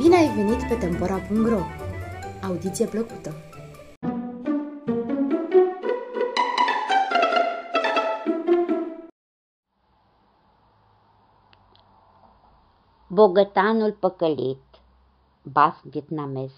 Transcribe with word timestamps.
ai 0.00 0.34
venit 0.34 0.68
pe 0.68 0.74
Tempora.ro! 0.74 1.60
Audiție 2.42 2.86
plăcută! 2.86 3.34
Bogătanul 13.06 13.92
păcălit 13.92 14.58
Bas 15.42 15.74
vietnamez 15.82 16.50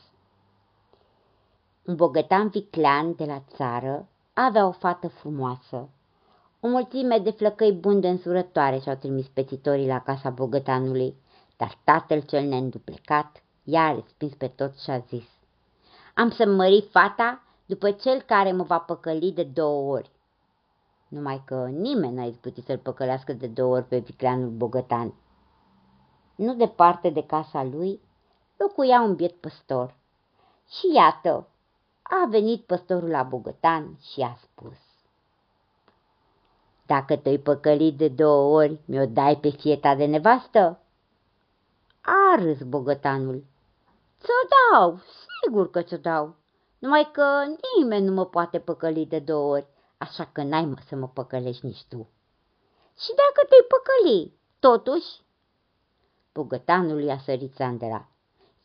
Un 1.85 1.97
bogătan 1.97 2.49
viclean 2.49 3.15
de 3.15 3.25
la 3.25 3.43
țară 3.55 4.09
avea 4.33 4.67
o 4.67 4.71
fată 4.71 5.09
frumoasă. 5.09 5.89
O 6.61 6.69
mulțime 6.69 7.19
de 7.19 7.31
flăcăi 7.31 7.73
buni 7.73 8.01
de 8.01 8.09
însurătoare 8.09 8.79
și-au 8.79 8.95
trimis 8.95 9.27
pețitorii 9.27 9.87
la 9.87 10.01
casa 10.01 10.31
bogătanului, 10.31 11.15
dar 11.57 11.79
tatăl 11.85 12.21
cel 12.21 12.45
neînduplecat 12.45 13.43
i-a 13.65 13.93
respins 13.93 14.35
pe 14.35 14.49
toți 14.49 14.83
și 14.83 14.91
a 14.91 14.99
zis 14.99 15.29
Am 16.15 16.31
să 16.31 16.47
mări 16.47 16.89
fata 16.91 17.43
după 17.67 17.91
cel 17.91 18.21
care 18.21 18.53
mă 18.53 18.63
va 18.63 18.79
păcăli 18.79 19.33
de 19.33 19.43
două 19.43 19.93
ori. 19.93 20.11
Numai 21.09 21.43
că 21.45 21.67
nimeni 21.67 22.15
n-a 22.15 22.25
izbutit 22.25 22.65
să-l 22.65 22.79
păcălească 22.79 23.33
de 23.33 23.47
două 23.47 23.75
ori 23.75 23.85
pe 23.85 23.99
vicleanul 23.99 24.49
bogătan. 24.49 25.15
Nu 26.35 26.55
departe 26.55 27.11
de 27.11 27.27
casa 27.27 27.63
lui 27.63 28.01
locuia 28.57 29.01
un 29.01 29.15
biet 29.15 29.33
păstor. 29.33 29.95
Și 30.69 30.95
iată, 30.95 31.49
a 32.03 32.27
venit 32.29 32.65
păstorul 32.65 33.09
la 33.09 33.23
bogătan 33.23 33.99
și 34.01 34.21
a 34.21 34.37
spus 34.41 34.79
Dacă 36.87 37.17
te-ai 37.17 37.39
păcălit 37.39 37.97
de 37.97 38.09
două 38.09 38.57
ori, 38.57 38.79
mi-o 38.85 39.07
dai 39.07 39.37
pe 39.37 39.49
fieta 39.49 39.95
de 39.95 40.05
nevastă? 40.05 40.79
A 42.07 42.35
râs 42.37 42.63
bogătanul. 42.63 43.45
Ți-o 44.21 44.49
dau, 44.55 45.01
sigur 45.43 45.71
că 45.71 45.83
ți-o 45.83 45.97
dau, 45.97 46.35
numai 46.79 47.11
că 47.13 47.45
nimeni 47.77 48.07
nu 48.07 48.13
mă 48.13 48.27
poate 48.27 48.59
păcăli 48.61 49.07
de 49.07 49.19
două 49.19 49.53
ori, 49.53 49.67
așa 49.99 50.29
că 50.33 50.43
n-ai 50.43 50.65
mă 50.65 50.77
să 50.87 50.97
mă 50.97 51.09
păcălești 51.09 51.67
nici 51.67 51.85
tu. 51.89 52.09
Și 52.99 53.09
dacă 53.09 53.47
te-ai 53.49 53.67
păcăli, 53.69 54.39
totuși? 54.59 55.23
Bogătanul 56.33 57.03
i-a 57.03 57.19
sărit 57.19 57.55
Sandra. 57.55 58.09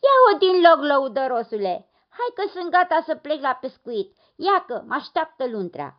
Ia-o 0.06 0.38
din 0.38 0.62
loc, 0.70 0.86
lăudărosule! 0.86 1.88
Hai 2.10 2.32
că 2.36 2.60
sunt 2.60 2.72
gata 2.72 3.04
să 3.06 3.16
plec 3.16 3.42
la 3.42 3.58
pescuit. 3.62 4.16
Ia 4.36 4.64
că 4.68 4.84
mă 4.86 4.94
așteaptă 4.94 5.48
luntrea. 5.48 5.98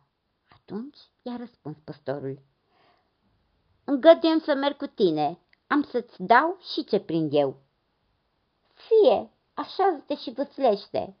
Atunci 0.55 0.97
i-a 1.21 1.35
răspuns 1.37 1.77
păstorul. 1.83 2.39
Îngăduiem 3.83 4.39
să 4.39 4.53
merg 4.53 4.77
cu 4.77 4.85
tine. 4.85 5.39
Am 5.71 5.83
să-ți 5.83 6.23
dau 6.23 6.57
și 6.73 6.83
ce 6.83 6.99
prind 6.99 7.33
eu. 7.33 7.55
Fie, 8.73 9.29
așează-te 9.53 10.15
și 10.15 10.31
vâslește. 10.31 11.15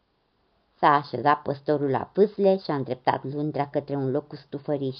S-a 0.77 0.87
așezat 0.87 1.41
păstorul 1.41 1.89
la 1.89 2.09
pâsle 2.13 2.57
și 2.57 2.71
a 2.71 2.75
îndreptat 2.75 3.23
lundrea 3.23 3.69
către 3.69 3.95
un 3.95 4.11
loc 4.11 4.27
cu 4.27 4.35
stufăriș. 4.35 4.97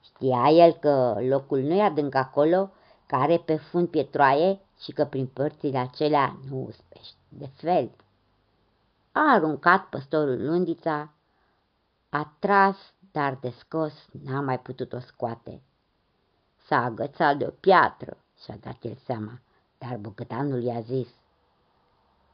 Știa 0.00 0.48
el 0.50 0.72
că 0.72 1.16
locul 1.20 1.60
nu 1.60 1.74
e 1.74 1.82
adânc 1.82 2.14
acolo, 2.14 2.70
care 3.06 3.38
pe 3.38 3.56
fund 3.56 3.88
pietroaie 3.88 4.60
și 4.78 4.92
că 4.92 5.04
prin 5.04 5.26
părțile 5.26 5.78
acelea 5.78 6.36
nu 6.50 6.64
uspești 6.68 7.16
de 7.28 7.50
fel. 7.54 7.90
A 9.12 9.32
aruncat 9.32 9.88
păstorul 9.88 10.44
lundița, 10.44 11.12
a 12.08 12.34
tras, 12.38 12.76
dar 13.12 13.38
de 13.40 13.50
scos 13.58 13.92
n-a 14.24 14.40
mai 14.40 14.60
putut-o 14.60 14.98
scoate. 14.98 15.62
S-a 16.66 16.82
agățat 16.82 17.36
de 17.36 17.46
o 17.46 17.50
piatră 17.50 18.18
și-a 18.42 18.56
dat 18.60 18.76
el 18.80 18.96
seama, 19.04 19.40
dar 19.78 19.96
băcătanul 19.96 20.62
i-a 20.62 20.80
zis, 20.80 21.08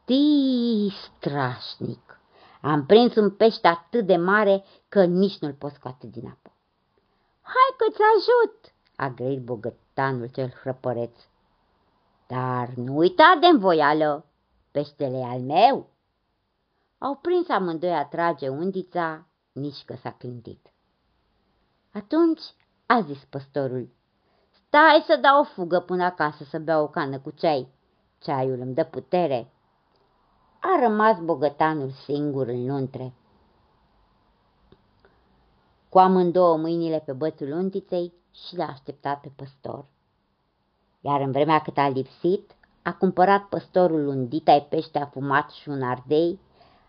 Tii, 0.05 0.91
strașnic, 0.91 2.21
am 2.61 2.87
prins 2.87 3.15
un 3.15 3.31
pește 3.31 3.67
atât 3.67 4.07
de 4.07 4.17
mare 4.17 4.65
că 4.89 5.05
nici 5.05 5.39
nu-l 5.39 5.53
pot 5.53 5.73
scoate 5.73 6.07
din 6.07 6.27
apă. 6.27 6.53
Hai 7.43 7.77
că-ți 7.77 8.01
ajut, 8.17 8.75
a 8.97 9.09
grăit 9.09 9.43
bogătanul 9.43 10.27
cel 10.27 10.51
hrăpăreț. 10.51 11.17
Dar 12.27 12.69
nu 12.69 12.97
uita 12.97 13.37
de 13.41 13.47
învoială, 13.47 14.25
peștele 14.71 15.17
e 15.17 15.25
al 15.25 15.41
meu. 15.41 15.91
Au 16.99 17.15
prins 17.15 17.49
amândoi 17.49 17.95
a 17.95 18.05
trage 18.05 18.49
undița, 18.49 19.27
nici 19.53 19.85
că 19.85 19.95
s-a 20.03 20.13
clintit. 20.13 20.73
Atunci 21.93 22.43
a 22.87 23.01
zis 23.01 23.25
păstorul, 23.25 23.89
stai 24.71 25.05
să 25.07 25.17
dau 25.17 25.41
o 25.41 25.45
fugă 25.45 25.81
până 25.81 26.05
acasă 26.05 26.45
să 26.45 26.59
beau 26.59 26.83
o 26.83 26.89
cană 26.89 27.19
cu 27.19 27.31
ceai. 27.31 27.69
Ceaiul 28.19 28.61
îmi 28.61 28.75
dă 28.75 28.85
putere. 28.85 29.53
A 30.61 30.81
rămas 30.83 31.19
bogătanul 31.19 31.91
singur 31.91 32.47
în 32.47 32.67
luntre. 32.67 33.13
Cu 35.89 35.99
amândouă 35.99 36.57
mâinile 36.57 36.99
pe 36.99 37.13
bățul 37.13 37.51
undiței 37.53 38.13
și 38.35 38.57
l-a 38.57 38.67
așteptat 38.67 39.21
pe 39.21 39.33
păstor. 39.37 39.85
Iar 41.01 41.21
în 41.21 41.31
vremea 41.31 41.61
cât 41.61 41.79
a 41.79 41.89
lipsit, 41.89 42.57
a 42.83 42.93
cumpărat 42.93 43.43
păstorul 43.43 44.07
un 44.07 44.29
ditai 44.29 44.67
pește 44.69 44.99
afumat 44.99 45.51
și 45.51 45.69
un 45.69 45.83
ardei, 45.83 46.39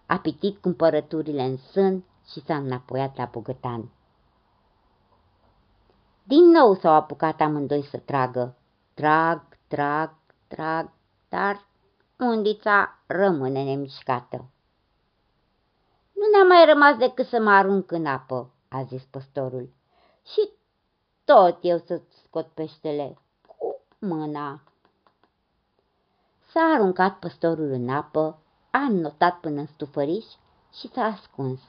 a 0.06 0.18
pitit 0.18 0.58
cumpărăturile 0.58 1.44
în 1.44 1.58
sân 1.58 2.04
și 2.32 2.42
s-a 2.42 2.56
înapoiat 2.56 3.18
la 3.18 3.30
bogătan. 3.32 3.90
Din 6.32 6.50
nou 6.50 6.76
s-au 6.76 6.94
apucat 6.94 7.42
amândoi 7.42 7.84
să 7.84 7.98
tragă. 7.98 8.56
Trag, 8.94 9.42
trag, 9.68 10.14
trag, 10.48 10.90
dar 11.30 11.66
undița 12.18 13.00
rămâne 13.06 13.64
nemișcată. 13.64 14.46
Nu 16.12 16.24
ne-a 16.32 16.44
mai 16.56 16.66
rămas 16.66 16.98
decât 16.98 17.28
să 17.28 17.40
mă 17.40 17.50
arunc 17.50 17.92
în 17.92 18.06
apă, 18.06 18.50
a 18.70 18.84
zis 18.84 19.04
păstorul. 19.04 19.70
Și 20.26 20.50
tot 21.26 21.58
eu 21.62 21.78
să-ți 21.78 22.22
scot 22.24 22.48
peștele 22.48 23.18
cu 23.48 23.80
mâna. 24.00 24.62
S-a 26.52 26.62
aruncat 26.76 27.20
păstorul 27.20 27.72
în 27.72 27.90
apă, 27.90 28.40
a 28.70 28.80
înnotat 28.80 29.40
până 29.40 29.60
în 29.60 29.68
stufăriș 29.68 30.26
și 30.74 30.88
s-a 30.94 31.04
ascuns. 31.04 31.60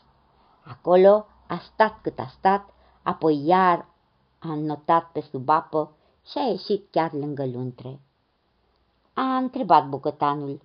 Acolo 0.64 1.26
a 1.46 1.58
stat 1.58 2.00
cât 2.02 2.18
a 2.18 2.26
stat, 2.26 2.68
apoi 3.02 3.46
iar 3.46 3.90
a 4.42 4.52
înnotat 4.52 5.12
pe 5.12 5.20
sub 5.20 5.48
apă 5.48 5.90
și 6.26 6.38
a 6.38 6.42
ieșit 6.42 6.90
chiar 6.90 7.12
lângă 7.12 7.46
luntre. 7.46 8.00
A 9.14 9.36
întrebat 9.36 9.88
bucătanul. 9.88 10.60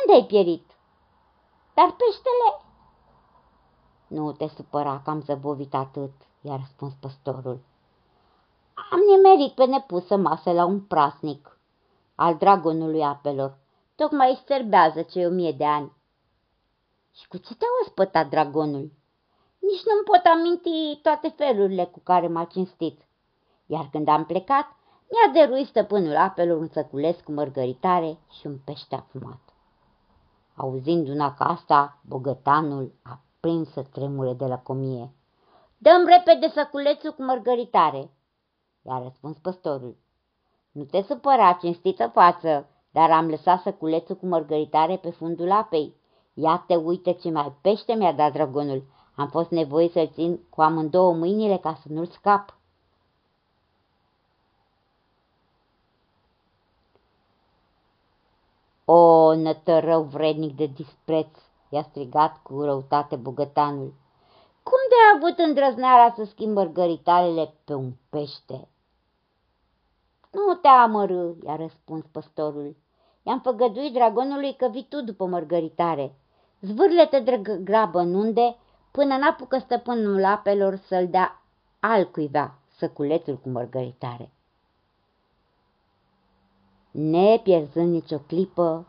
Unde 0.00 0.12
ai 0.12 0.24
pierit? 0.26 0.70
Dar 1.74 1.96
peștele? 1.96 2.60
Nu 4.06 4.32
te 4.32 4.46
supăra 4.46 5.00
că 5.04 5.10
am 5.10 5.20
zăbovit 5.20 5.74
atât, 5.74 6.12
i-a 6.40 6.56
răspuns 6.56 6.92
păstorul. 7.00 7.60
Am 8.90 9.00
nimerit 9.08 9.54
pe 9.54 9.64
nepusă 9.64 10.16
masă 10.16 10.52
la 10.52 10.64
un 10.64 10.80
prasnic 10.80 11.58
al 12.14 12.36
dragonului 12.36 13.04
apelor. 13.04 13.58
Tocmai 13.94 14.30
își 14.30 14.44
serbează 14.44 15.02
cei 15.02 15.26
o 15.26 15.30
mie 15.30 15.52
de 15.52 15.64
ani. 15.64 15.92
Și 17.12 17.28
cu 17.28 17.36
ce 17.36 17.54
te-a 17.54 17.68
ospătat 17.82 18.28
dragonul? 18.28 18.92
Nici 19.68 19.84
nu-mi 19.84 20.04
pot 20.04 20.24
aminti 20.24 21.00
toate 21.02 21.28
felurile 21.28 21.84
cu 21.84 22.00
care 22.02 22.28
m-a 22.28 22.44
cinstit. 22.44 23.00
Iar 23.66 23.88
când 23.90 24.08
am 24.08 24.24
plecat, 24.24 24.66
mi-a 25.10 25.46
dăruit 25.46 25.66
stăpânul 25.66 26.16
apelor 26.16 26.58
un 26.58 26.68
săculeț 26.68 27.20
cu 27.20 27.32
mărgăritare 27.32 28.18
și 28.30 28.46
un 28.46 28.58
pește 28.64 28.94
afumat. 28.94 29.40
Auzind 30.56 31.08
una 31.08 31.34
ca 31.34 31.44
asta, 31.44 31.98
bogătanul 32.08 32.92
a 33.02 33.20
prins 33.40 33.70
să 33.70 33.82
tremure 33.82 34.32
de 34.32 34.46
la 34.46 34.58
comie. 34.58 35.14
Dăm 35.78 36.06
repede 36.06 36.48
săculețul 36.48 37.12
cu 37.12 37.22
mărgăritare, 37.22 38.10
i-a 38.82 38.98
răspuns 39.02 39.38
păstorul. 39.38 39.96
Nu 40.72 40.84
te 40.84 41.02
supăra, 41.02 41.52
cinstită 41.52 42.06
față, 42.06 42.68
dar 42.90 43.10
am 43.10 43.28
lăsat 43.28 43.60
săculețul 43.60 44.16
cu 44.16 44.26
mărgăritare 44.26 44.96
pe 44.96 45.10
fundul 45.10 45.50
apei. 45.50 45.96
Iată, 46.34 46.76
uite 46.76 47.12
ce 47.12 47.30
mai 47.30 47.54
pește 47.60 47.94
mi-a 47.94 48.12
dat 48.12 48.32
dragonul. 48.32 48.84
Am 49.16 49.28
fost 49.28 49.50
nevoie 49.50 49.88
să-l 49.88 50.10
țin 50.12 50.40
cu 50.50 50.62
amândouă 50.62 51.12
mâinile 51.12 51.58
ca 51.58 51.74
să 51.74 51.86
nu-l 51.88 52.06
scap. 52.06 52.58
O, 58.84 59.34
nătărău 59.34 60.02
vrednic 60.02 60.56
de 60.56 60.66
dispreț, 60.66 61.28
i-a 61.68 61.82
strigat 61.82 62.42
cu 62.42 62.62
răutate 62.62 63.16
bugătanul. 63.16 63.94
Cum 64.62 64.78
de 64.88 64.94
a 64.94 65.16
avut 65.16 65.38
îndrăzneala 65.38 66.12
să 66.16 66.24
schimb 66.24 66.54
mărgăritarele 66.54 67.54
pe 67.64 67.74
un 67.74 67.92
pește? 68.10 68.68
Nu 70.30 70.54
te 70.54 70.68
amărâ, 70.68 71.32
i-a 71.46 71.56
răspuns 71.56 72.04
păstorul. 72.12 72.76
I-am 73.22 73.40
făgăduit 73.40 73.92
dragonului 73.92 74.54
că 74.56 74.68
vii 74.68 74.86
tu 74.88 75.02
după 75.02 75.26
mărgăritare. 75.26 76.14
Zvârle-te 76.60 77.20
grabă 77.62 77.98
în 77.98 78.14
unde, 78.14 78.56
până 78.96 79.16
n-apucă 79.16 79.58
stăpânul 79.58 80.24
apelor 80.24 80.76
să-l 80.76 81.08
dea 81.08 81.42
altcuiva 81.80 82.54
săculețul 82.76 83.36
cu 83.36 83.48
mărgăritare. 83.48 84.30
Nepierzând 86.90 87.92
nicio 87.92 88.18
clipă, 88.18 88.86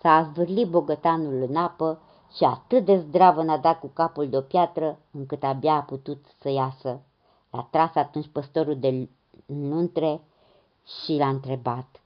s-a 0.00 0.30
zvârlit 0.32 0.68
bogătanul 0.68 1.42
în 1.48 1.56
apă 1.56 2.00
și 2.36 2.44
atât 2.44 2.84
de 2.84 2.96
zdravă 2.96 3.42
n-a 3.42 3.56
dat 3.56 3.78
cu 3.78 3.86
capul 3.86 4.28
de 4.28 4.36
o 4.36 4.40
piatră, 4.40 4.98
încât 5.10 5.42
abia 5.42 5.74
a 5.74 5.82
putut 5.82 6.24
să 6.40 6.48
iasă. 6.48 7.00
L-a 7.50 7.68
tras 7.70 7.94
atunci 7.94 8.28
păstorul 8.32 8.78
de 8.78 9.08
luntre 9.46 10.20
și 11.04 11.16
l-a 11.16 11.28
întrebat. 11.28 12.00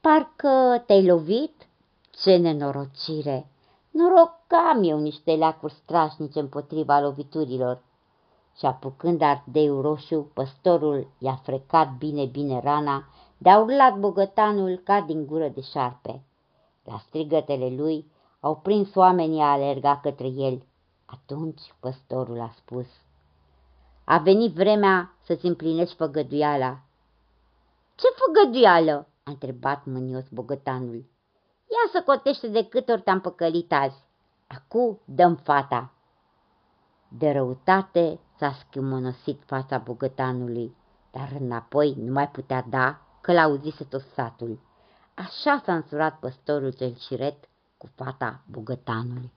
Parcă 0.00 0.82
te-ai 0.86 1.06
lovit? 1.06 1.68
Ce 2.10 2.36
nenorocire! 2.36 3.48
Noroc 3.94 4.40
că 4.46 4.56
am 4.56 4.82
eu 4.82 4.98
niște 4.98 5.34
leacuri 5.34 5.72
strașnice 5.72 6.40
împotriva 6.40 7.00
loviturilor. 7.00 7.82
Și 8.58 8.66
apucând 8.66 9.22
ardeiul 9.22 9.82
roșu, 9.82 10.30
păstorul 10.34 11.06
i-a 11.18 11.34
frecat 11.34 11.96
bine-bine 11.96 12.60
rana, 12.60 13.04
de-a 13.38 13.58
urlat 13.58 13.98
bogătanul 13.98 14.76
ca 14.76 15.00
din 15.00 15.26
gură 15.26 15.48
de 15.48 15.60
șarpe. 15.60 16.22
La 16.84 16.98
strigătele 16.98 17.68
lui 17.68 18.10
au 18.40 18.56
prins 18.56 18.94
oamenii 18.94 19.40
a 19.40 19.52
alerga 19.52 20.00
către 20.02 20.26
el. 20.26 20.66
Atunci 21.06 21.74
păstorul 21.80 22.40
a 22.40 22.52
spus, 22.56 22.86
A 24.04 24.18
venit 24.18 24.54
vremea 24.54 25.14
să-ți 25.24 25.46
împlinești 25.46 25.94
făgăduiala. 25.94 26.78
Ce 27.94 28.06
făgăduială?" 28.16 29.08
a 29.22 29.30
întrebat 29.30 29.84
mânios 29.84 30.24
bogătanul. 30.28 31.04
Ia 31.66 31.90
să 31.92 32.02
cotește 32.02 32.48
de 32.48 32.64
câte 32.64 32.92
ori 32.92 33.02
te-am 33.02 33.20
păcălit 33.20 33.72
azi. 33.72 34.02
Acu 34.46 35.00
dăm 35.04 35.36
fata. 35.36 35.92
De 37.08 37.30
răutate 37.30 38.20
s-a 38.38 38.52
schimonosit 38.52 39.42
fața 39.46 39.78
bogătanului, 39.78 40.76
dar 41.10 41.32
înapoi 41.40 41.94
nu 41.98 42.12
mai 42.12 42.28
putea 42.28 42.62
da 42.68 43.00
că 43.20 43.32
l-auzise 43.32 43.84
tot 43.84 44.02
satul. 44.14 44.60
Așa 45.14 45.62
s-a 45.64 45.74
însurat 45.74 46.18
păstorul 46.18 46.72
cel 46.72 46.94
ciret 46.94 47.48
cu 47.76 47.88
fata 47.94 48.40
bogătanului. 48.50 49.32